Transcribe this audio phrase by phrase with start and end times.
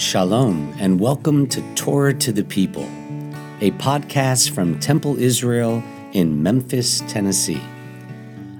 [0.00, 2.84] Shalom, and welcome to Torah to the People,
[3.60, 5.82] a podcast from Temple Israel
[6.14, 7.60] in Memphis, Tennessee.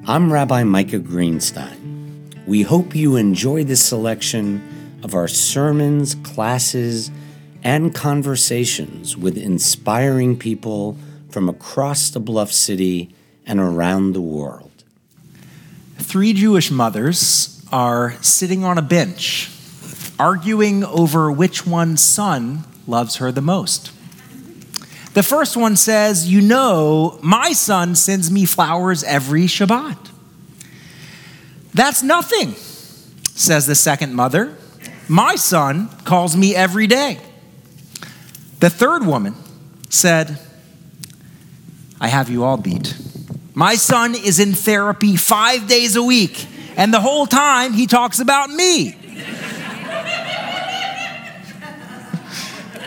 [0.07, 2.47] I'm Rabbi Micah Greenstein.
[2.47, 7.11] We hope you enjoy this selection of our sermons, classes,
[7.65, 10.99] and conversations with inspiring people
[11.31, 13.15] from across the Bluff City
[13.47, 14.85] and around the world.
[15.97, 19.51] Three Jewish mothers are sitting on a bench
[20.21, 23.91] arguing over which one's son loves her the most.
[25.15, 30.11] The first one says, You know, my son sends me flowers every Shabbat.
[31.73, 32.53] That's nothing,
[33.35, 34.57] says the second mother.
[35.09, 37.19] My son calls me every day.
[38.61, 39.35] The third woman
[39.89, 40.39] said,
[41.99, 42.95] I have you all beat.
[43.55, 48.21] My son is in therapy five days a week, and the whole time he talks
[48.21, 49.00] about me.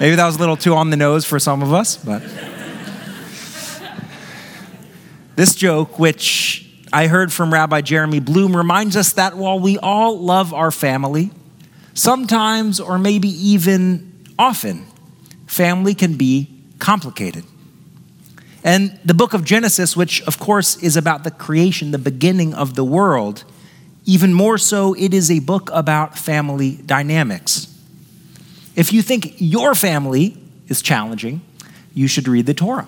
[0.04, 2.22] Maybe that was a little too on the nose for some of us, but.
[5.38, 10.20] this joke, which I heard from Rabbi Jeremy Bloom, reminds us that while we all
[10.20, 11.32] love our family,
[11.94, 14.88] sometimes or maybe even often,
[15.48, 17.46] family can be complicated.
[18.62, 22.76] And the book of Genesis, which of course is about the creation, the beginning of
[22.76, 23.46] the world,
[24.04, 27.73] even more so, it is a book about family dynamics.
[28.76, 31.42] If you think your family is challenging,
[31.94, 32.88] you should read the Torah.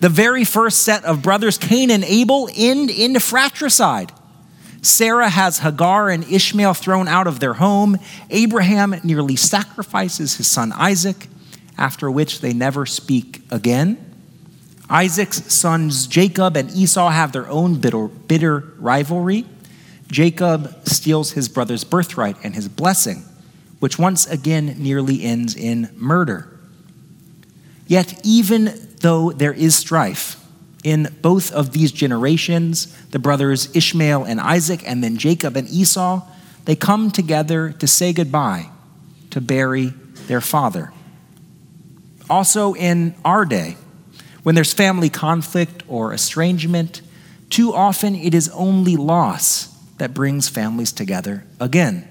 [0.00, 4.12] The very first set of brothers, Cain and Abel, end in fratricide.
[4.82, 7.96] Sarah has Hagar and Ishmael thrown out of their home.
[8.30, 11.28] Abraham nearly sacrifices his son Isaac,
[11.78, 13.98] after which they never speak again.
[14.90, 19.46] Isaac's sons Jacob and Esau have their own bitter, bitter rivalry.
[20.08, 23.24] Jacob steals his brother's birthright and his blessing
[23.84, 26.48] which once again nearly ends in murder.
[27.86, 28.72] Yet, even
[29.02, 30.42] though there is strife
[30.82, 36.22] in both of these generations, the brothers Ishmael and Isaac, and then Jacob and Esau,
[36.64, 38.70] they come together to say goodbye,
[39.28, 39.92] to bury
[40.28, 40.90] their father.
[42.30, 43.76] Also, in our day,
[44.44, 47.02] when there's family conflict or estrangement,
[47.50, 49.66] too often it is only loss
[49.98, 52.08] that brings families together again.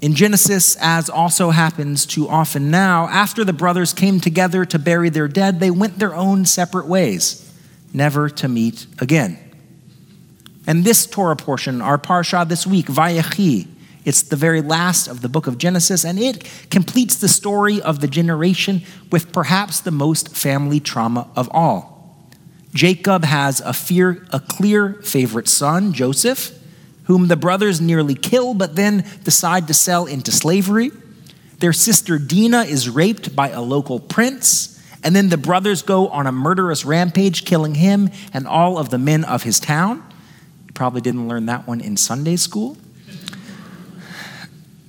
[0.00, 5.08] In Genesis, as also happens too often now, after the brothers came together to bury
[5.08, 7.50] their dead, they went their own separate ways,
[7.94, 9.38] never to meet again.
[10.66, 13.68] And this Torah portion, our parsha this week, Vayechi,
[14.04, 18.00] it's the very last of the book of Genesis, and it completes the story of
[18.00, 22.26] the generation with perhaps the most family trauma of all.
[22.74, 26.52] Jacob has a, fear, a clear favorite son, Joseph
[27.06, 30.90] whom the brothers nearly kill but then decide to sell into slavery.
[31.58, 36.26] Their sister Dinah is raped by a local prince, and then the brothers go on
[36.26, 40.02] a murderous rampage, killing him and all of the men of his town.
[40.66, 42.76] You probably didn't learn that one in Sunday school.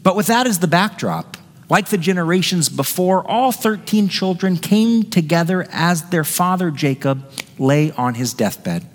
[0.04, 1.38] But with that as the backdrop,
[1.70, 7.30] like the generations before, all 13 children came together as their father Jacob
[7.60, 8.88] lay on his deathbed.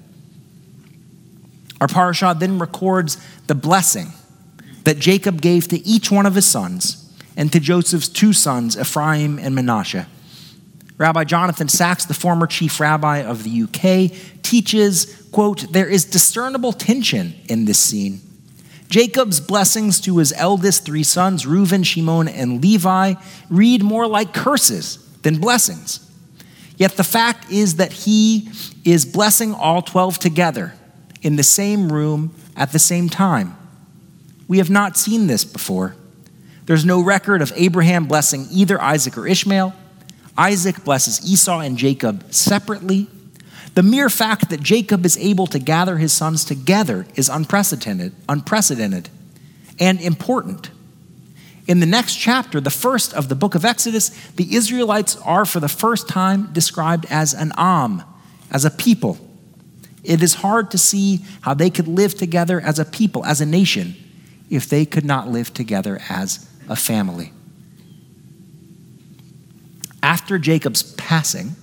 [1.82, 3.16] Our parashah then records
[3.48, 4.12] the blessing
[4.84, 9.36] that Jacob gave to each one of his sons and to Joseph's two sons, Ephraim
[9.40, 10.06] and Manasseh.
[10.96, 16.72] Rabbi Jonathan Sacks, the former chief rabbi of the UK, teaches, quote, there is discernible
[16.72, 18.20] tension in this scene.
[18.88, 23.14] Jacob's blessings to his eldest three sons, Reuben, Shimon, and Levi,
[23.50, 26.08] read more like curses than blessings.
[26.76, 28.50] Yet the fact is that he
[28.84, 30.74] is blessing all 12 together
[31.22, 33.56] in the same room at the same time.
[34.48, 35.96] We have not seen this before.
[36.66, 39.74] There's no record of Abraham blessing either Isaac or Ishmael.
[40.36, 43.08] Isaac blesses Esau and Jacob separately.
[43.74, 49.08] The mere fact that Jacob is able to gather his sons together is unprecedented, unprecedented
[49.80, 50.70] and important.
[51.66, 55.60] In the next chapter, the first of the book of Exodus, the Israelites are for
[55.60, 58.02] the first time described as an Am,
[58.50, 59.16] as a people.
[60.04, 63.46] It is hard to see how they could live together as a people, as a
[63.46, 63.94] nation,
[64.50, 67.32] if they could not live together as a family.
[70.02, 71.54] After Jacob's passing,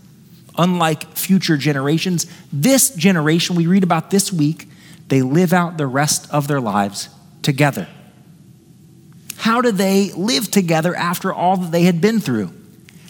[0.58, 4.68] unlike future generations, this generation we read about this week,
[5.10, 7.10] they live out the rest of their lives
[7.42, 7.88] together.
[9.38, 12.54] How do they live together after all that they had been through?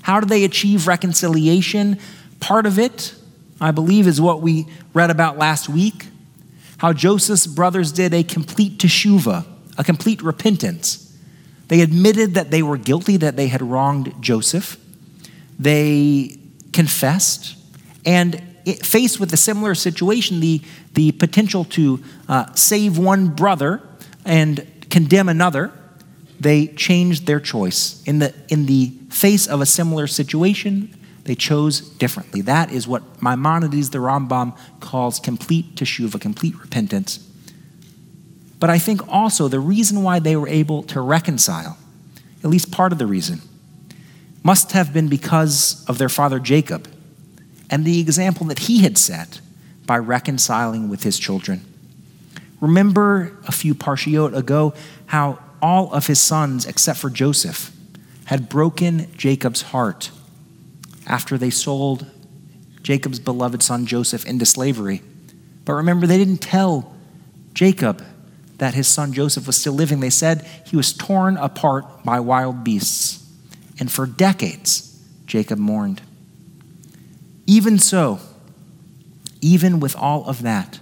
[0.01, 1.99] How do they achieve reconciliation?
[2.39, 3.13] Part of it
[3.61, 6.07] I believe, is what we read about last week.
[6.77, 9.45] How Joseph's brothers did a complete teshuva,
[9.77, 11.17] a complete repentance.
[11.67, 14.77] They admitted that they were guilty, that they had wronged Joseph.
[15.59, 16.37] They
[16.71, 17.57] confessed,
[18.05, 18.41] and
[18.77, 20.61] faced with a similar situation, the,
[20.93, 23.81] the potential to uh, save one brother
[24.25, 25.71] and condemn another,
[26.39, 28.01] they changed their choice.
[28.05, 30.95] In the, in the face of a similar situation,
[31.29, 32.41] they chose differently.
[32.41, 37.19] That is what Maimonides, the Rambam, calls complete teshuva, complete repentance.
[38.59, 41.77] But I think also the reason why they were able to reconcile,
[42.43, 43.41] at least part of the reason,
[44.41, 46.91] must have been because of their father Jacob
[47.69, 49.39] and the example that he had set
[49.85, 51.63] by reconciling with his children.
[52.59, 54.73] Remember a few parshiot ago
[55.05, 57.71] how all of his sons, except for Joseph,
[58.25, 60.09] had broken Jacob's heart
[61.09, 62.05] after they sold
[62.83, 65.01] Jacob's beloved son Joseph into slavery.
[65.65, 66.95] But remember, they didn't tell
[67.53, 68.05] Jacob
[68.59, 69.99] that his son Joseph was still living.
[69.99, 73.25] They said he was torn apart by wild beasts.
[73.79, 76.01] And for decades, Jacob mourned.
[77.45, 78.19] Even so,
[79.41, 80.79] even with all of that,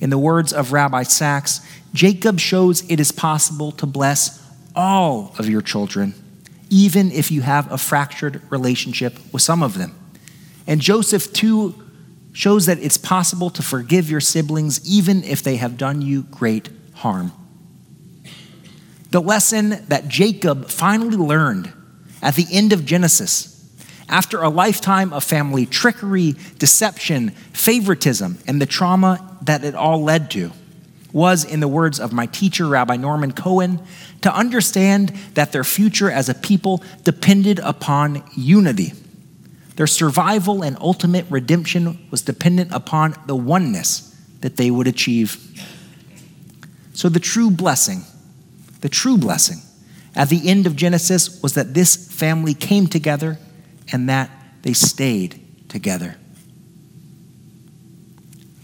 [0.00, 1.60] in the words of Rabbi Sacks,
[1.92, 4.40] Jacob shows it is possible to bless
[4.74, 6.14] all of your children,
[6.70, 9.94] even if you have a fractured relationship with some of them.
[10.66, 11.74] And Joseph, too,
[12.32, 16.68] shows that it's possible to forgive your siblings, even if they have done you great
[16.94, 17.32] harm.
[19.10, 21.72] The lesson that Jacob finally learned
[22.22, 23.48] at the end of Genesis
[24.08, 30.30] after a lifetime of family trickery, deception, favoritism, and the trauma that it all led
[30.32, 30.52] to,
[31.12, 33.80] was, in the words of my teacher, Rabbi Norman Cohen,
[34.22, 38.92] to understand that their future as a people depended upon unity.
[39.76, 45.38] Their survival and ultimate redemption was dependent upon the oneness that they would achieve.
[46.92, 48.04] So, the true blessing,
[48.80, 49.58] the true blessing
[50.14, 53.38] at the end of Genesis was that this family came together
[53.92, 54.30] and that
[54.62, 56.16] they stayed together.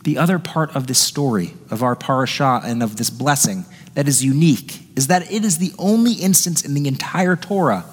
[0.06, 3.64] The other part of this story, of our parashah, and of this blessing
[3.94, 7.85] that is unique is that it is the only instance in the entire Torah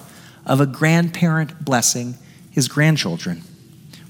[0.46, 2.14] of a grandparent blessing
[2.52, 3.42] his grandchildren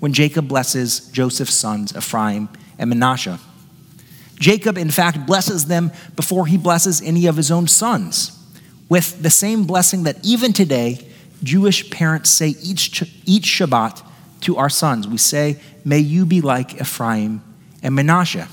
[0.00, 3.40] when Jacob blesses Joseph's sons, Ephraim and Manasseh.
[4.38, 8.38] Jacob, in fact, blesses them before he blesses any of his own sons,
[8.90, 11.08] with the same blessing that even today
[11.42, 14.02] Jewish parents say each, each Shabbat
[14.42, 15.08] to our sons.
[15.08, 17.40] We say, May you be like Ephraim
[17.84, 18.48] and Manasseh.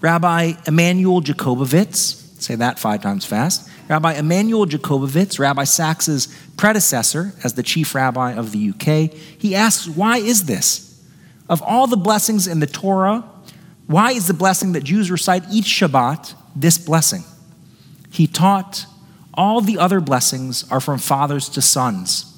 [0.00, 3.70] Rabbi Immanuel Jakobovits, say that five times fast.
[3.88, 9.86] Rabbi Immanuel Jakobovits, Rabbi Sacks's predecessor as the chief rabbi of the UK, he asks,
[9.86, 11.02] Why is this?
[11.48, 13.22] Of all the blessings in the Torah,
[13.86, 17.22] why is the blessing that Jews recite each Shabbat this blessing?
[18.10, 18.86] He taught
[19.34, 22.30] all the other blessings are from fathers to sons.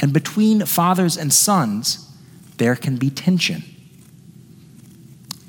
[0.00, 2.10] And between fathers and sons,
[2.56, 3.62] there can be tension.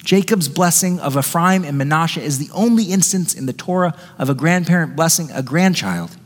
[0.03, 4.33] Jacob's blessing of Ephraim and Manasseh is the only instance in the Torah of a
[4.35, 6.17] grandparent blessing a grandchild.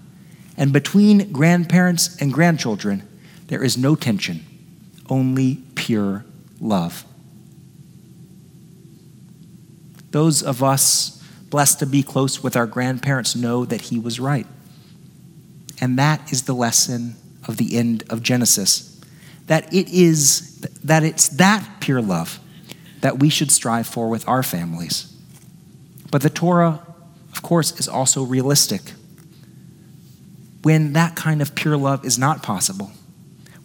[0.58, 3.08] And between grandparents and grandchildren,
[3.48, 4.44] there is no tension,
[5.10, 6.26] only pure
[6.60, 7.06] love.
[10.10, 14.48] Those of us blessed to be close with our grandparents know that he was right.
[15.80, 17.16] And that is the lesson
[17.48, 19.00] of the end of Genesis.
[19.46, 22.40] That it is that it's that pure love
[23.02, 25.14] that we should strive for with our families.
[26.12, 26.86] But the Torah,
[27.32, 28.82] of course, is also realistic.
[30.64, 32.92] When that kind of pure love is not possible,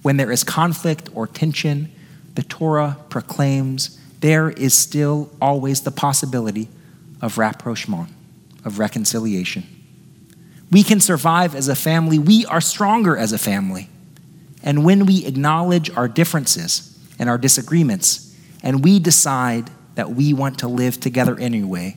[0.02, 1.90] when there is conflict or tension,
[2.34, 6.68] the Torah proclaims there is still always the possibility
[7.20, 8.08] of rapprochement,
[8.64, 9.64] of reconciliation.
[10.70, 12.18] We can survive as a family.
[12.18, 13.88] We are stronger as a family.
[14.62, 18.31] And when we acknowledge our differences and our disagreements,
[18.62, 21.96] and we decide that we want to live together anyway,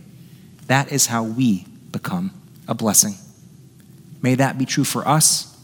[0.67, 2.31] that is how we become
[2.67, 3.15] a blessing.
[4.21, 5.55] May that be true for us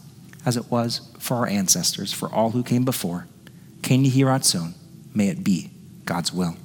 [0.44, 3.26] as it was for our ancestors, for all who came before.
[3.82, 4.74] Ken Yehi Ratzon,
[5.14, 5.70] may it be
[6.04, 6.56] God's will.